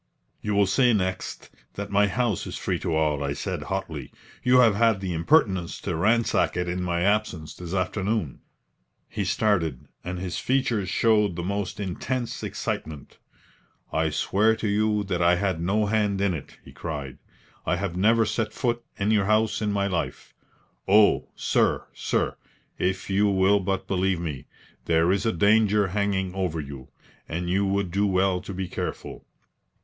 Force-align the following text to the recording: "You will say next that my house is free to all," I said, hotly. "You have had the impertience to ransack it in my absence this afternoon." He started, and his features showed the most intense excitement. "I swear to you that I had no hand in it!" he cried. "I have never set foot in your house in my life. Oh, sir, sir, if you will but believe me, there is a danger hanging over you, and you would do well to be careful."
"You 0.41 0.55
will 0.55 0.65
say 0.65 0.93
next 0.93 1.51
that 1.75 1.91
my 1.91 2.07
house 2.07 2.47
is 2.47 2.57
free 2.57 2.79
to 2.79 2.95
all," 2.95 3.23
I 3.23 3.33
said, 3.33 3.61
hotly. 3.61 4.11
"You 4.41 4.57
have 4.61 4.73
had 4.73 4.99
the 4.99 5.13
impertience 5.13 5.79
to 5.81 5.95
ransack 5.95 6.57
it 6.57 6.67
in 6.67 6.81
my 6.81 7.01
absence 7.01 7.53
this 7.53 7.75
afternoon." 7.75 8.39
He 9.07 9.23
started, 9.25 9.87
and 10.03 10.17
his 10.17 10.39
features 10.39 10.89
showed 10.89 11.35
the 11.35 11.43
most 11.43 11.79
intense 11.79 12.41
excitement. 12.41 13.19
"I 13.93 14.09
swear 14.09 14.55
to 14.55 14.67
you 14.67 15.03
that 15.03 15.21
I 15.21 15.35
had 15.35 15.61
no 15.61 15.85
hand 15.85 16.19
in 16.19 16.33
it!" 16.33 16.57
he 16.65 16.71
cried. 16.71 17.19
"I 17.67 17.75
have 17.75 17.95
never 17.95 18.25
set 18.25 18.53
foot 18.53 18.83
in 18.97 19.11
your 19.11 19.25
house 19.25 19.61
in 19.61 19.71
my 19.71 19.85
life. 19.85 20.33
Oh, 20.87 21.27
sir, 21.35 21.85
sir, 21.93 22.37
if 22.79 23.07
you 23.11 23.27
will 23.29 23.59
but 23.59 23.87
believe 23.87 24.19
me, 24.19 24.47
there 24.85 25.11
is 25.11 25.27
a 25.27 25.31
danger 25.31 25.89
hanging 25.89 26.33
over 26.33 26.59
you, 26.59 26.87
and 27.29 27.51
you 27.51 27.67
would 27.67 27.91
do 27.91 28.07
well 28.07 28.41
to 28.41 28.51
be 28.55 28.67
careful." 28.67 29.27